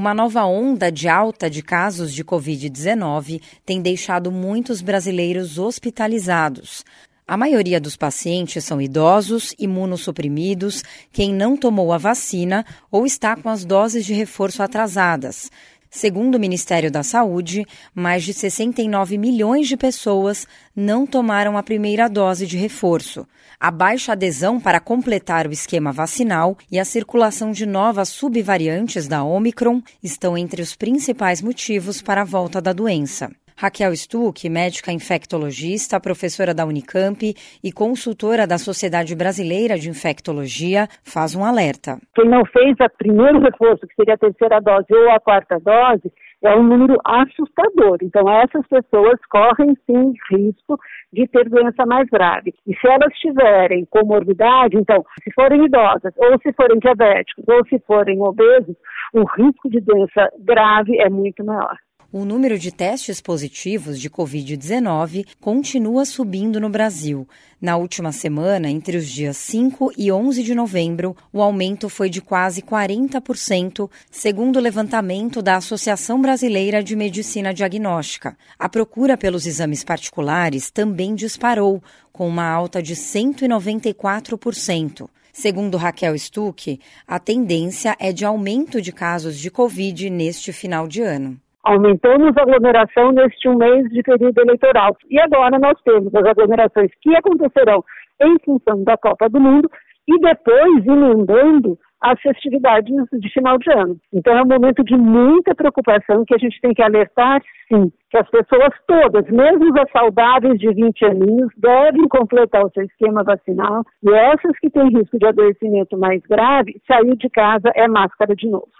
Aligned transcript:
Uma 0.00 0.14
nova 0.14 0.46
onda 0.46 0.90
de 0.90 1.10
alta 1.10 1.50
de 1.50 1.62
casos 1.62 2.14
de 2.14 2.24
Covid-19 2.24 3.38
tem 3.66 3.82
deixado 3.82 4.32
muitos 4.32 4.80
brasileiros 4.80 5.58
hospitalizados. 5.58 6.86
A 7.28 7.36
maioria 7.36 7.78
dos 7.78 7.98
pacientes 7.98 8.64
são 8.64 8.80
idosos, 8.80 9.54
imunossuprimidos, 9.58 10.82
quem 11.12 11.34
não 11.34 11.54
tomou 11.54 11.92
a 11.92 11.98
vacina 11.98 12.64
ou 12.90 13.04
está 13.04 13.36
com 13.36 13.50
as 13.50 13.62
doses 13.62 14.06
de 14.06 14.14
reforço 14.14 14.62
atrasadas. 14.62 15.50
Segundo 15.90 16.36
o 16.36 16.40
Ministério 16.40 16.88
da 16.88 17.02
Saúde, 17.02 17.66
mais 17.92 18.22
de 18.22 18.32
69 18.32 19.18
milhões 19.18 19.66
de 19.66 19.76
pessoas 19.76 20.46
não 20.74 21.04
tomaram 21.04 21.58
a 21.58 21.64
primeira 21.64 22.08
dose 22.08 22.46
de 22.46 22.56
reforço. 22.56 23.26
A 23.58 23.72
baixa 23.72 24.12
adesão 24.12 24.60
para 24.60 24.78
completar 24.78 25.48
o 25.48 25.52
esquema 25.52 25.90
vacinal 25.90 26.56
e 26.70 26.78
a 26.78 26.84
circulação 26.84 27.50
de 27.50 27.66
novas 27.66 28.08
subvariantes 28.08 29.08
da 29.08 29.24
Omicron 29.24 29.82
estão 30.00 30.38
entre 30.38 30.62
os 30.62 30.76
principais 30.76 31.42
motivos 31.42 32.00
para 32.00 32.22
a 32.22 32.24
volta 32.24 32.60
da 32.60 32.72
doença. 32.72 33.28
Raquel 33.60 33.94
Stuck, 33.94 34.48
médica 34.48 34.90
infectologista, 34.90 36.00
professora 36.00 36.54
da 36.54 36.64
Unicamp 36.64 37.20
e 37.62 37.70
consultora 37.70 38.46
da 38.46 38.56
Sociedade 38.56 39.14
Brasileira 39.14 39.76
de 39.76 39.90
Infectologia, 39.90 40.88
faz 41.04 41.36
um 41.36 41.44
alerta. 41.44 41.98
Quem 42.14 42.26
não 42.26 42.42
fez 42.46 42.74
o 42.80 42.88
primeiro 42.96 43.38
reforço, 43.38 43.86
que 43.86 43.94
seria 43.94 44.14
a 44.14 44.16
terceira 44.16 44.60
dose 44.60 44.86
ou 44.90 45.10
a 45.10 45.20
quarta 45.20 45.58
dose, 45.60 46.10
é 46.42 46.56
um 46.56 46.62
número 46.62 46.96
assustador. 47.04 47.98
Então, 48.02 48.24
essas 48.30 48.66
pessoas 48.66 49.20
correm 49.28 49.76
sim 49.84 50.14
risco 50.32 50.78
de 51.12 51.28
ter 51.28 51.46
doença 51.50 51.84
mais 51.84 52.08
grave. 52.08 52.54
E 52.66 52.74
se 52.74 52.88
elas 52.88 53.12
tiverem 53.18 53.84
comorbidade, 53.90 54.78
então, 54.78 55.04
se 55.22 55.30
forem 55.34 55.66
idosas, 55.66 56.14
ou 56.16 56.40
se 56.40 56.50
forem 56.54 56.78
diabéticos, 56.78 57.44
ou 57.46 57.62
se 57.66 57.78
forem 57.80 58.22
obesos, 58.22 58.74
o 59.12 59.22
risco 59.36 59.68
de 59.68 59.82
doença 59.82 60.30
grave 60.38 60.98
é 60.98 61.10
muito 61.10 61.44
maior 61.44 61.76
o 62.12 62.24
número 62.24 62.58
de 62.58 62.72
testes 62.72 63.20
positivos 63.20 64.00
de 64.00 64.10
Covid-19 64.10 65.24
continua 65.40 66.04
subindo 66.04 66.60
no 66.60 66.68
Brasil. 66.68 67.24
Na 67.60 67.76
última 67.76 68.10
semana, 68.10 68.68
entre 68.68 68.96
os 68.96 69.06
dias 69.06 69.36
5 69.36 69.92
e 69.96 70.10
11 70.10 70.42
de 70.42 70.52
novembro, 70.54 71.16
o 71.32 71.40
aumento 71.40 71.88
foi 71.88 72.10
de 72.10 72.20
quase 72.20 72.62
40%, 72.62 73.88
segundo 74.10 74.56
o 74.56 74.60
levantamento 74.60 75.40
da 75.40 75.54
Associação 75.56 76.20
Brasileira 76.20 76.82
de 76.82 76.96
Medicina 76.96 77.54
Diagnóstica. 77.54 78.36
A 78.58 78.68
procura 78.68 79.16
pelos 79.16 79.46
exames 79.46 79.84
particulares 79.84 80.68
também 80.70 81.14
disparou, 81.14 81.80
com 82.12 82.26
uma 82.26 82.50
alta 82.50 82.82
de 82.82 82.96
194%. 82.96 85.08
Segundo 85.32 85.76
Raquel 85.76 86.18
Stuck, 86.18 86.80
a 87.06 87.20
tendência 87.20 87.96
é 88.00 88.12
de 88.12 88.24
aumento 88.24 88.82
de 88.82 88.90
casos 88.90 89.38
de 89.38 89.48
Covid 89.50 90.10
neste 90.10 90.52
final 90.52 90.88
de 90.88 91.02
ano. 91.02 91.40
Aumentamos 91.62 92.36
a 92.36 92.42
aglomeração 92.42 93.12
neste 93.12 93.48
um 93.48 93.56
mês 93.56 93.88
de 93.90 94.02
período 94.02 94.38
eleitoral. 94.40 94.96
E 95.10 95.20
agora 95.20 95.58
nós 95.58 95.80
temos 95.82 96.14
as 96.14 96.24
aglomerações 96.24 96.90
que 97.02 97.14
acontecerão 97.14 97.84
em 98.22 98.36
função 98.44 98.82
da 98.84 98.96
Copa 98.96 99.28
do 99.28 99.40
Mundo 99.40 99.70
e 100.08 100.18
depois 100.18 100.86
emendando 100.86 101.78
as 102.00 102.18
festividades 102.20 102.94
de 103.12 103.28
final 103.30 103.58
de 103.58 103.70
ano. 103.70 103.96
Então 104.12 104.36
é 104.36 104.42
um 104.42 104.46
momento 104.46 104.82
de 104.82 104.96
muita 104.96 105.54
preocupação 105.54 106.24
que 106.24 106.34
a 106.34 106.38
gente 106.38 106.58
tem 106.60 106.72
que 106.72 106.82
alertar, 106.82 107.42
sim, 107.68 107.92
que 108.10 108.16
as 108.16 108.28
pessoas 108.30 108.70
todas, 108.86 109.28
mesmo 109.28 109.78
as 109.78 109.90
saudáveis 109.92 110.58
de 110.58 110.72
20 110.72 111.04
aninhos, 111.04 111.52
devem 111.58 112.08
completar 112.08 112.64
o 112.64 112.70
seu 112.70 112.84
esquema 112.84 113.22
vacinal 113.22 113.84
e 114.02 114.10
essas 114.12 114.58
que 114.60 114.70
têm 114.70 114.88
risco 114.88 115.18
de 115.18 115.26
adoecimento 115.26 115.98
mais 115.98 116.22
grave, 116.22 116.80
sair 116.86 117.16
de 117.16 117.28
casa 117.28 117.70
é 117.74 117.86
máscara 117.86 118.34
de 118.34 118.48
novo. 118.48 118.70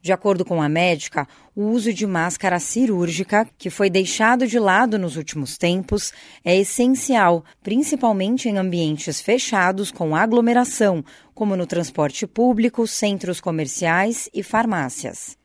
De 0.00 0.12
acordo 0.12 0.44
com 0.44 0.62
a 0.62 0.68
médica, 0.68 1.26
o 1.54 1.64
uso 1.64 1.92
de 1.92 2.06
máscara 2.06 2.60
cirúrgica, 2.60 3.48
que 3.58 3.68
foi 3.68 3.90
deixado 3.90 4.46
de 4.46 4.58
lado 4.58 4.98
nos 4.98 5.16
últimos 5.16 5.58
tempos, 5.58 6.12
é 6.44 6.56
essencial, 6.56 7.44
principalmente 7.62 8.48
em 8.48 8.56
ambientes 8.58 9.20
fechados 9.20 9.90
com 9.90 10.14
aglomeração, 10.14 11.04
como 11.34 11.56
no 11.56 11.66
transporte 11.66 12.26
público, 12.26 12.86
centros 12.86 13.40
comerciais 13.40 14.28
e 14.32 14.42
farmácias. 14.42 15.36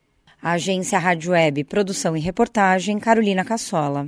A 0.41 0.51
agência 0.51 0.99
Rádio 0.99 1.31
Web, 1.31 1.63
produção 1.63 2.15
e 2.15 2.19
reportagem, 2.19 2.99
Carolina 2.99 3.43
Cassola. 3.43 4.07